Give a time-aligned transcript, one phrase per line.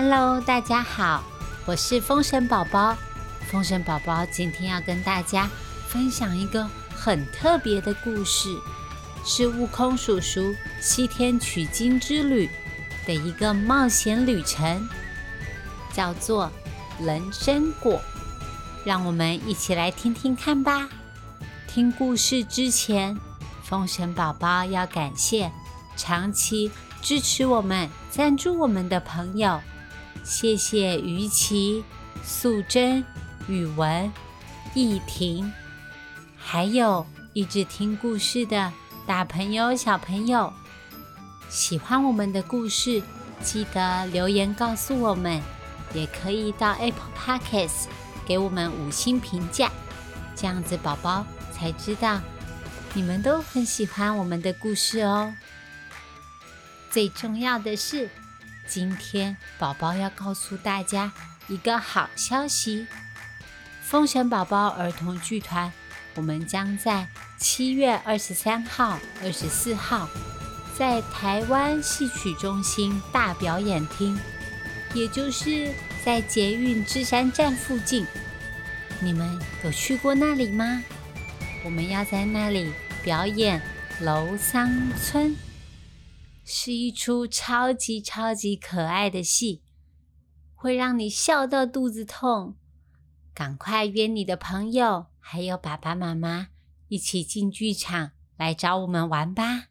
[0.00, 1.24] Hello，大家好，
[1.66, 2.96] 我是风神宝宝。
[3.50, 5.50] 风神宝宝今天要跟大家
[5.88, 6.64] 分享一个
[6.94, 8.48] 很特别的故事，
[9.24, 12.48] 是悟空叔叔西天取经之旅
[13.08, 14.88] 的一个冒险旅程，
[15.92, 16.48] 叫做
[17.00, 18.00] 人参果。
[18.84, 20.88] 让我们一起来听听看吧。
[21.66, 23.18] 听故事之前，
[23.64, 25.50] 风神宝宝要感谢
[25.96, 26.70] 长期
[27.02, 29.60] 支持我们、赞助我们的朋友，
[30.28, 31.82] 谢谢于琪、
[32.22, 33.02] 素贞、
[33.48, 34.12] 宇文、
[34.74, 35.50] 易婷，
[36.36, 38.70] 还有一直听故事的
[39.06, 40.52] 大朋友、小朋友。
[41.48, 43.02] 喜欢我们的故事，
[43.42, 45.40] 记得留言告诉我们，
[45.94, 47.86] 也可以到 Apple Podcasts。
[48.26, 49.72] 给我们五星评价，
[50.36, 52.20] 这样子宝宝才知道
[52.92, 55.32] 你们都很喜欢我们的故事哦。
[56.90, 58.10] 最重要的是，
[58.68, 61.10] 今天宝宝要告诉大家
[61.48, 62.86] 一个好消息：
[63.82, 65.72] 风神宝宝儿童剧团，
[66.14, 70.08] 我们将在七月二十三号、二十四号
[70.76, 74.16] 在台湾戏曲中心大表演厅，
[74.94, 75.72] 也就是。
[76.04, 78.06] 在捷运芝山站附近，
[78.98, 80.82] 你们有去过那里吗？
[81.64, 82.72] 我们要在那里
[83.02, 83.60] 表演
[84.04, 85.26] 《楼桑村》，
[86.50, 89.62] 是一出超级超级可爱的戏，
[90.54, 92.56] 会让你笑到肚子痛。
[93.34, 96.48] 赶快约你的朋友，还有爸爸妈妈
[96.88, 99.66] 一起进剧场来找我们玩吧！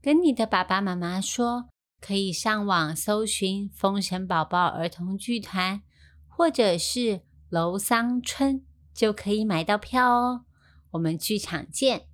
[0.00, 1.68] 跟你的爸爸妈妈说。
[2.00, 5.82] 可以上网搜寻“风神宝宝儿童剧团”
[6.28, 10.44] 或者是“楼桑春”，就可以买到票哦。
[10.90, 12.08] 我们剧场见！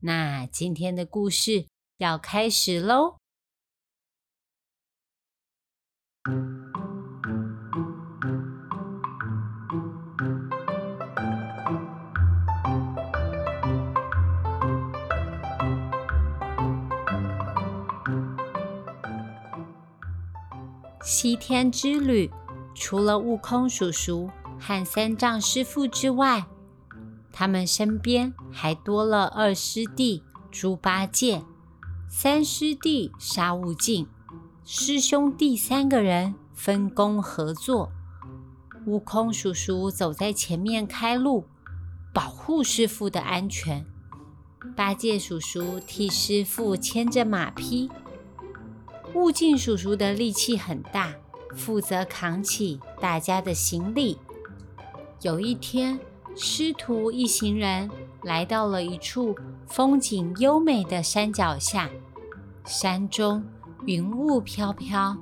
[0.00, 3.17] 那今天的故事要开始喽。
[21.00, 22.30] 西天之旅，
[22.74, 24.30] 除了悟空叔叔
[24.60, 26.46] 和三藏师傅之外，
[27.32, 31.42] 他们身边还多了二师弟猪八戒、
[32.08, 34.06] 三师弟沙悟净，
[34.70, 37.90] 师兄弟三个人分工合作。
[38.84, 41.46] 悟空叔叔走在前面开路，
[42.12, 43.86] 保护师傅的安全；
[44.76, 47.88] 八戒叔叔替师傅牵着马匹。
[49.14, 51.14] 悟净叔叔的力气很大，
[51.56, 54.18] 负责扛起大家的行李。
[55.22, 55.98] 有一天，
[56.36, 57.90] 师徒一行人
[58.22, 59.34] 来到了一处
[59.66, 61.88] 风景优美的山脚下，
[62.66, 63.42] 山中
[63.86, 65.16] 云雾飘飘，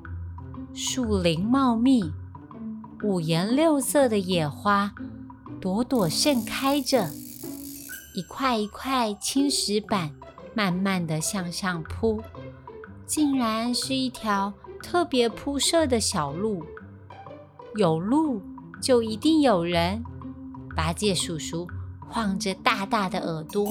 [0.74, 2.12] 树林茂密，
[3.04, 4.92] 五颜六色的野花
[5.60, 7.10] 朵朵盛开着，
[8.14, 10.10] 一块一块青石板
[10.54, 12.22] 慢慢的向上铺。
[13.06, 14.52] 竟然是一条
[14.82, 16.64] 特别铺设的小路，
[17.76, 18.42] 有路
[18.82, 20.02] 就一定有人。
[20.74, 21.68] 八戒叔叔
[22.08, 23.68] 晃着大大的耳朵，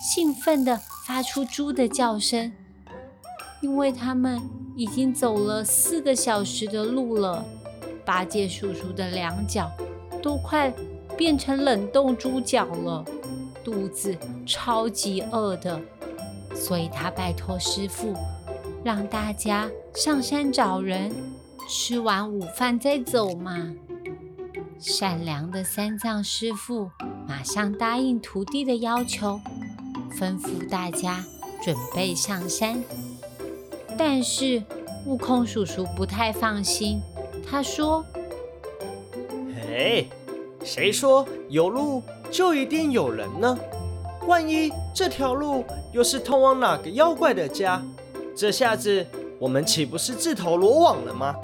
[0.00, 2.52] 兴奋地发出猪的叫声，
[3.60, 4.40] 因为他们
[4.76, 7.44] 已经走了四个小时的路了。
[8.04, 9.70] 八戒叔叔的两脚
[10.22, 10.72] 都快
[11.16, 13.04] 变成冷冻猪脚了，
[13.64, 15.80] 肚子超级饿的，
[16.54, 18.14] 所以他拜托师傅。
[18.84, 21.12] 让大家上山找人，
[21.68, 23.74] 吃完午饭再走嘛。
[24.78, 26.90] 善良的三藏师傅
[27.26, 29.40] 马上答应徒弟的要求，
[30.12, 31.24] 吩咐大家
[31.64, 32.84] 准备上山。
[33.98, 34.62] 但是
[35.06, 37.00] 悟空叔叔不太放心，
[37.48, 38.04] 他说
[39.54, 40.08] ：“嘿，
[40.64, 43.58] 谁说有路就一定有人呢？
[44.26, 47.82] 万一这条路又是通往哪个妖怪的家？”
[48.36, 49.06] 这下子
[49.38, 51.34] 我们岂不是自投罗网了吗？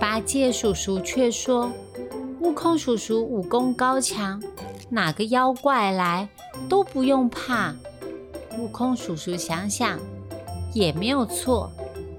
[0.00, 1.70] 八戒叔叔却说
[2.40, 4.42] ：“悟空叔叔武功高强，
[4.88, 6.28] 哪个妖怪来
[6.68, 7.74] 都不用怕。”
[8.58, 9.98] 悟空叔叔想想
[10.74, 11.72] 也没有错，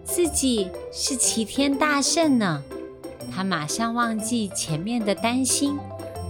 [0.04, 2.64] 自己是齐天大圣呢。
[3.32, 5.78] 他马上忘记前面的担心，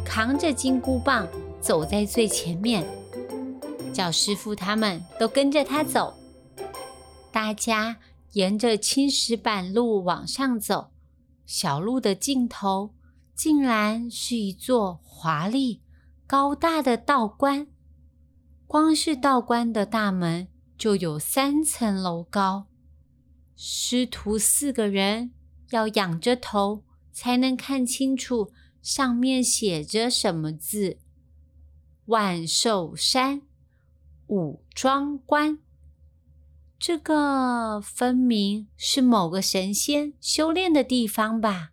[0.04, 1.27] 扛着金箍棒
[1.62, 2.86] 走在最前面，
[3.94, 6.16] 叫师傅他们都跟着他走。
[7.31, 7.98] 大家
[8.31, 10.92] 沿着青石板路往上走，
[11.45, 12.95] 小路的尽头
[13.36, 15.81] 竟然是一座华丽
[16.25, 17.68] 高大的道观。
[18.66, 22.68] 光是道观的大门就有三层楼高。
[23.56, 25.31] 师徒四个人
[25.72, 28.51] 要仰着头才能看清楚
[28.81, 30.98] 上面写着什么字。
[32.07, 33.42] 万寿山
[34.27, 35.60] 武装关，
[36.77, 41.72] 这个分明是某个神仙修炼的地方吧？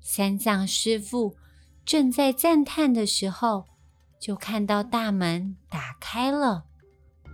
[0.00, 1.36] 三藏师傅
[1.84, 3.66] 正在赞叹的时候，
[4.20, 6.66] 就看到大门打开了，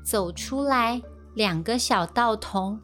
[0.07, 1.03] 走出来
[1.35, 2.79] 两个小道童，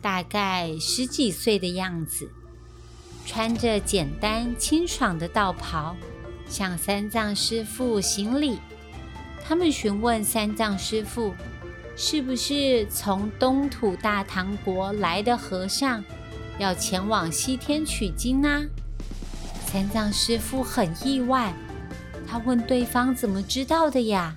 [0.00, 2.30] 大概十几岁的样子，
[3.26, 5.96] 穿着简单清爽的道袍，
[6.46, 8.60] 向三藏师傅行礼。
[9.44, 11.34] 他们询问三藏师傅，
[11.96, 16.04] 是不是从东土大唐国来的和尚，
[16.60, 18.64] 要前往西天取经呢？
[19.66, 21.52] 三藏师傅很意外，
[22.28, 24.36] 他问对方怎么知道的呀？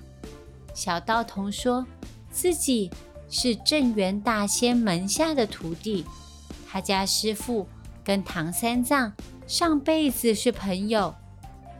[0.74, 1.86] 小道童说
[2.30, 2.90] 自己
[3.28, 6.04] 是镇元大仙门下的徒弟，
[6.68, 7.66] 他家师傅
[8.04, 9.12] 跟唐三藏
[9.46, 11.14] 上辈子是朋友。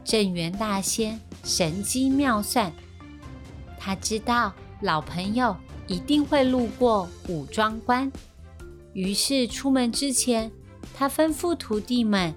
[0.03, 2.71] 镇元大仙神机妙算，
[3.77, 5.55] 他知道老朋友
[5.87, 8.11] 一定会路过武装关，
[8.93, 10.51] 于是出门之前，
[10.93, 12.33] 他吩咐徒弟们。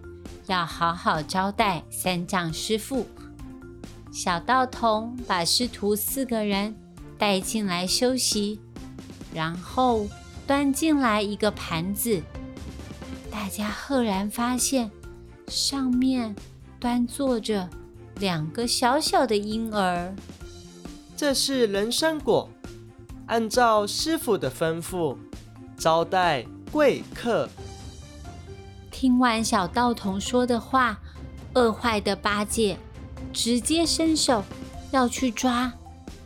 [0.47, 3.07] 要好好招待三藏师傅。
[4.13, 6.75] 小道童把师徒四个人
[7.23, 8.59] 带进来休息，
[9.33, 10.09] 然后
[10.45, 12.21] 端进来一个盘子。
[13.31, 14.91] 大家赫然发现，
[15.47, 16.35] 上面
[16.81, 17.71] 端坐着
[18.17, 20.13] 两个小小的婴儿。
[21.17, 22.49] 这是人参果，
[23.27, 25.17] 按照师傅的吩咐
[25.77, 27.49] 招待贵客。
[28.91, 30.99] 听完小道童说的话，
[31.55, 32.77] 饿坏的八戒
[33.33, 34.43] 直接伸手
[34.91, 35.73] 要去抓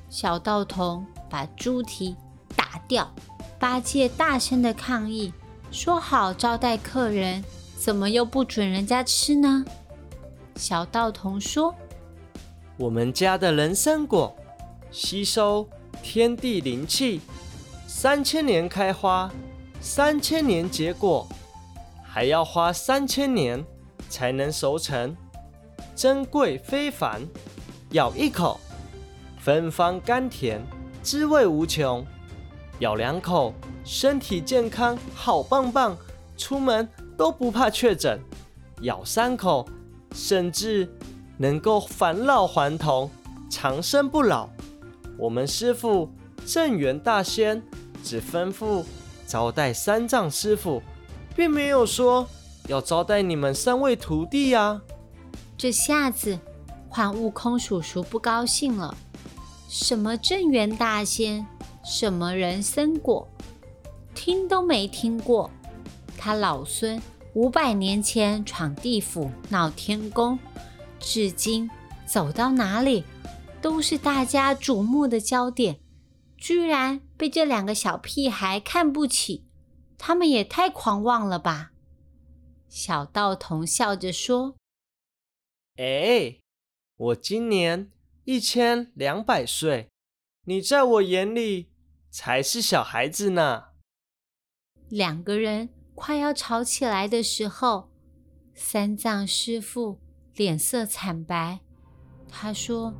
[0.08, 2.16] 小道童，把猪蹄
[2.54, 3.12] 打掉。
[3.58, 5.32] 八戒大声的抗议
[5.72, 7.42] ：“说好招待客人，
[7.78, 9.64] 怎么又不准人家吃呢？”
[10.56, 11.74] 小道童说
[12.76, 14.34] ：“我们家的人参果
[14.90, 15.66] 吸收
[16.02, 17.20] 天地灵气，
[17.86, 19.30] 三千年开花，
[19.80, 21.26] 三千年结果。”
[22.02, 23.62] 还要花三千年
[24.08, 25.14] 才能熟成，
[25.94, 27.20] 珍贵非凡。
[27.90, 28.58] 咬一口，
[29.46, 30.60] 芬芳甘甜，
[31.04, 32.04] 滋味无穷。
[32.80, 33.54] 咬两口，
[33.84, 35.96] 身体健康，好棒棒，
[36.36, 38.20] 出门都不怕确诊。
[38.80, 39.64] 咬三口，
[40.12, 40.92] 甚至
[41.38, 43.08] 能够返老还童，
[43.48, 44.48] 长生不老。
[45.16, 46.10] 我们师傅
[46.44, 47.62] 镇元大仙
[48.02, 48.84] 只吩咐
[49.28, 50.82] 招待三藏师傅。
[51.36, 52.26] 并没有说
[52.66, 54.82] 要招待你们三位徒弟呀！
[55.56, 56.36] 这下子
[56.88, 58.92] 换悟空叔叔不高兴了。
[59.68, 61.46] 什么镇元大仙，
[61.84, 63.28] 什么人参果，
[64.14, 65.50] 听都没听过。
[66.16, 67.00] 他老孙
[67.34, 70.38] 五百年前闯地府闹天宫，
[70.98, 71.70] 至今
[72.06, 73.04] 走到哪里
[73.60, 75.80] 都是大家瞩目的焦点，
[76.36, 79.44] 居然被这两个小屁孩看不起。
[79.98, 81.72] 他们也太狂妄了吧！
[82.68, 84.54] 小道童笑着说
[85.76, 86.40] ：“哎，
[86.96, 87.90] 我今年
[88.26, 89.88] 一千两百岁，
[90.44, 91.70] 你在我眼里
[92.10, 93.64] 才是小孩子呢。”
[94.90, 97.88] 两个人快要吵起来的时候，
[98.54, 99.98] 三藏师傅
[100.34, 101.60] 脸色惨白。
[102.28, 102.92] 他说：“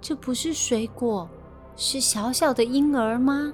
[0.00, 1.28] 这不是水果，
[1.76, 3.52] 是小小的婴儿吗？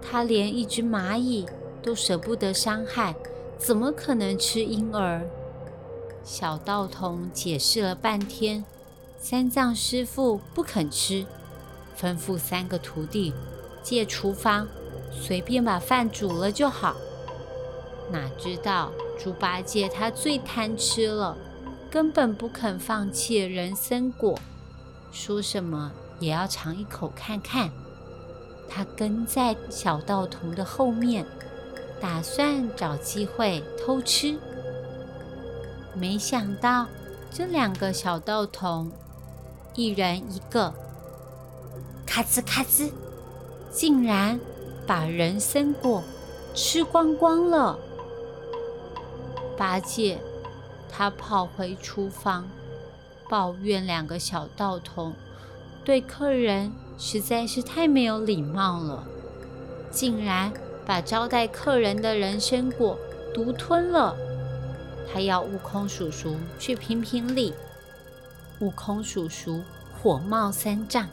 [0.00, 1.46] 他连一只蚂蚁。”
[1.82, 3.12] 都舍不得伤害，
[3.58, 5.28] 怎么可能吃婴儿？
[6.22, 8.64] 小道童解释了半天，
[9.24, 11.24] 三藏师傅不肯吃，
[11.96, 13.32] 吩咐三个徒弟
[13.80, 14.66] 借厨房
[15.12, 16.96] 随便把饭煮了就好。
[18.10, 21.36] 哪知道猪八戒他最贪吃了，
[21.88, 24.36] 根本不肯放弃人参果，
[25.12, 27.70] 说什么也要尝一口看看。
[28.68, 31.24] 他跟在小道童的后面。
[32.00, 34.36] 打算找机会偷吃，
[35.94, 36.88] 没想到
[37.30, 38.90] 这两个小道童，
[39.74, 40.72] 一人一个，
[42.06, 42.90] 咔吱咔吱，
[43.70, 44.38] 竟然
[44.86, 46.02] 把人参果
[46.54, 47.78] 吃光光了。
[49.56, 50.18] 八戒
[50.90, 52.48] 他跑回厨房，
[53.28, 55.14] 抱怨两个小道童
[55.84, 59.04] 对客人实在是太没有礼貌了，
[59.90, 60.52] 竟然。
[60.84, 62.98] 把招待客人的人参果
[63.32, 64.16] 独吞了，
[65.06, 67.54] 他要悟空叔叔去评评理。
[68.62, 69.60] 悟空叔叔
[69.92, 71.08] 火冒三丈，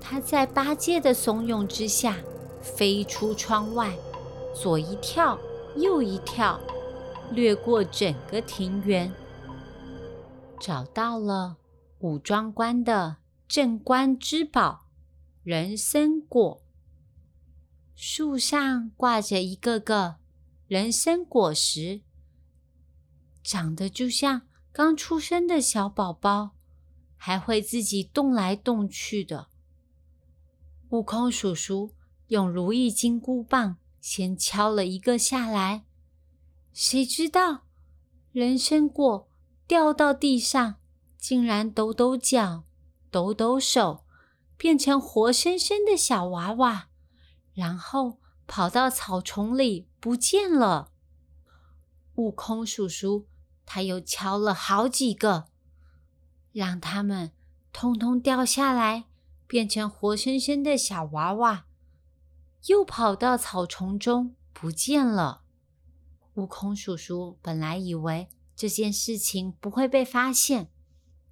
[0.00, 2.16] 他在八戒的怂恿之下
[2.62, 3.94] 飞出窗外，
[4.54, 5.38] 左一跳，
[5.76, 6.58] 右一跳，
[7.30, 9.12] 掠过整个庭园，
[10.58, 11.58] 找到了
[11.98, 14.86] 武装官的镇官之宝——
[15.44, 16.62] 人参果。
[17.94, 20.16] 树上挂着一个个
[20.66, 22.00] 人参果实，
[23.42, 24.40] 长得就像
[24.72, 26.50] 刚出生的小宝宝，
[27.16, 29.48] 还会自己动来动去的。
[30.90, 31.92] 悟空叔叔
[32.28, 35.84] 用如意金箍棒先敲了一个下来，
[36.72, 37.66] 谁知道
[38.32, 39.28] 人参果
[39.66, 40.76] 掉到地上，
[41.18, 42.64] 竟然抖抖脚、
[43.10, 44.04] 抖抖手，
[44.56, 46.88] 变成活生生的小娃娃。
[47.52, 50.92] 然后跑到草丛里不见了。
[52.14, 53.26] 悟空叔叔
[53.72, 55.46] 他又敲了好几个，
[56.50, 57.30] 让他们
[57.72, 59.04] 通通掉下来，
[59.46, 61.66] 变成活生生的小娃娃，
[62.66, 65.42] 又跑到草丛中不见了。
[66.34, 70.68] 悟空叔叔本来以为这件事情不会被发现，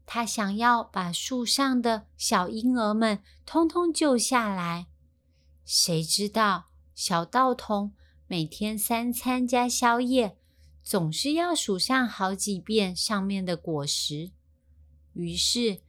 [0.06, 4.86] 他想要把树上的小婴儿们通通救下来。
[5.64, 7.94] 谁知道小道童
[8.28, 10.38] 每天三餐加宵夜，
[10.82, 14.30] 总是要数上好几遍上面的果实。
[15.12, 15.80] 于是，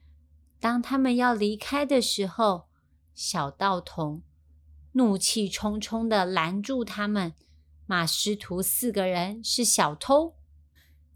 [0.60, 2.68] 当他们要离开的时候，
[3.14, 4.24] 小道童
[4.94, 7.34] 怒气冲冲的拦住他们，
[7.86, 10.36] 骂师徒四个人是小偷。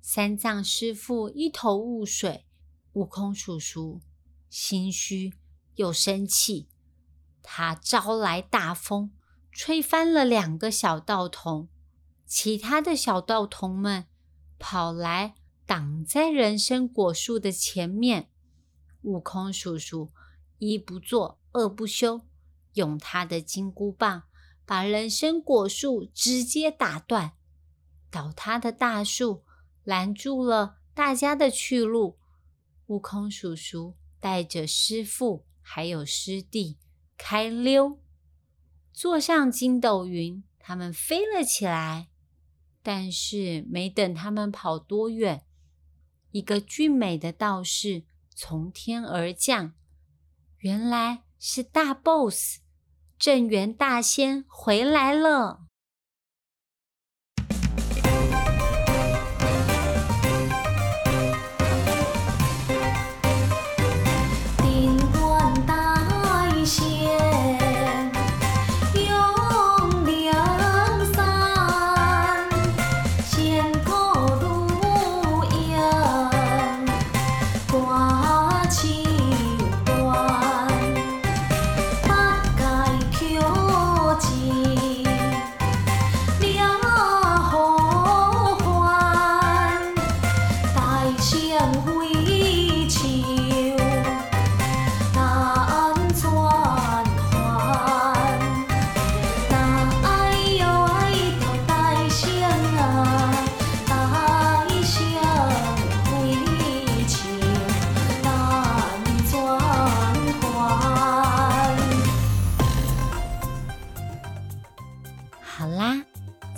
[0.02, 2.46] 三藏师傅一头雾水，
[2.94, 4.02] 悟空叔叔
[4.50, 5.34] 心虚
[5.76, 6.68] 又生气。
[7.42, 9.12] 他招来大风，
[9.52, 11.68] 吹翻了两个小道童，
[12.36, 14.08] 其他的小道童们
[14.58, 15.36] 跑来
[15.68, 18.32] 挡在人参果树的前面。
[19.04, 20.12] 悟空叔叔
[20.58, 22.22] 一不做二不休，
[22.74, 24.24] 用他的金箍棒
[24.66, 27.34] 把人参果树直接打断，
[28.10, 29.44] 倒塌的大树
[29.84, 32.18] 拦住了大家的去路。
[32.88, 36.80] 悟空叔叔带着师傅还有师弟。
[37.16, 38.00] 开溜，
[38.92, 42.10] 坐上筋斗云，他们飞了起来。
[42.84, 45.46] 但是没等他们跑多远，
[46.32, 48.04] 一个俊美的道士
[48.36, 49.74] 从天而降，
[50.60, 52.60] 原来是大 boss
[53.18, 55.62] 镇元大仙回来了。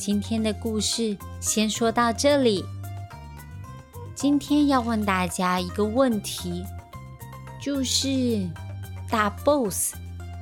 [0.05, 2.63] 今天的故事先说到这里。
[4.13, 6.63] 今天要问大家一个问题，
[7.59, 8.47] 就是
[9.09, 9.95] 大 boss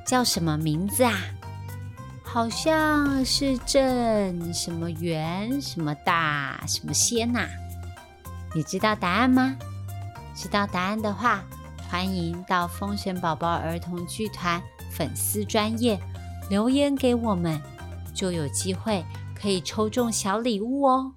[0.06, 1.18] 叫什么名字啊？
[2.22, 7.48] 好像是正什么元什么大什么仙呐？
[8.54, 9.56] 你知道答案吗？
[10.34, 11.42] 知道答案的话，
[11.88, 15.98] 欢迎到风神宝宝儿童剧团粉丝专业
[16.50, 17.58] 留言给我们，
[18.12, 19.02] 就有机会。
[19.44, 21.12] 可以抽中小礼物哦。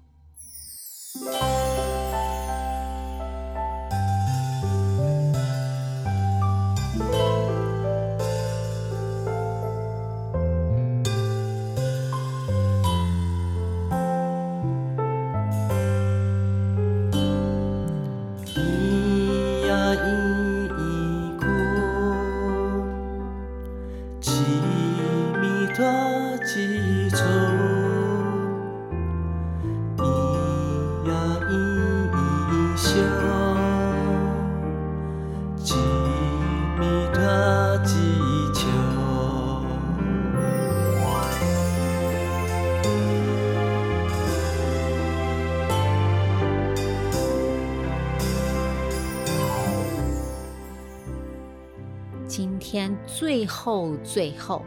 [53.18, 54.64] 最后最后，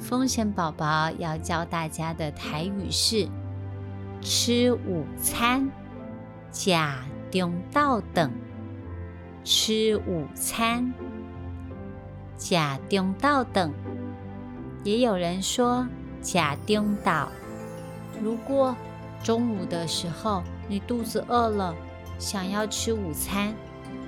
[0.00, 3.28] 风神宝宝要教大家的台语是
[4.22, 5.70] 吃午餐，
[6.50, 8.32] 假中到等。
[9.44, 10.90] 吃午餐，
[12.38, 13.70] 假中到等。
[14.82, 15.86] 也有人说
[16.22, 17.28] 假中到。
[18.22, 18.74] 如果
[19.22, 21.74] 中午的时候你肚子饿了，
[22.18, 23.54] 想要吃午餐，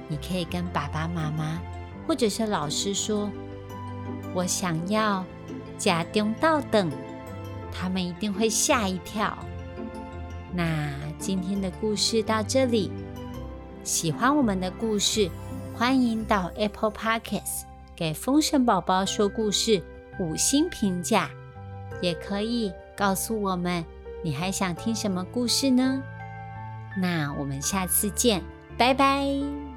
[0.08, 1.60] 你可以跟爸爸妈妈
[2.06, 3.30] 或者是老师说
[4.34, 5.24] ：“我想要
[5.76, 6.90] 假中到等。”
[7.70, 9.36] 他们一定会吓一跳。
[10.52, 12.90] 那今天的故事到这里，
[13.84, 15.30] 喜欢我们的故事，
[15.76, 17.62] 欢迎到 Apple Podcasts
[17.94, 19.82] 给风神宝宝说故事
[20.18, 21.30] 五星评价，
[22.00, 23.84] 也可以告诉我们
[24.24, 26.02] 你还想听什么故事呢？
[27.00, 28.42] 那我们下次见，
[28.76, 29.67] 拜拜。